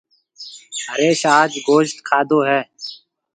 [0.87, 2.59] هريش آج گوشت کادو هيَ۔